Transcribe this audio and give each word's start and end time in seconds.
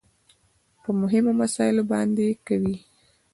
په 0.81 0.89
مهمو 1.01 1.31
مسايلو 1.41 1.83
باندې 1.91 2.27
کوي. 2.47 2.77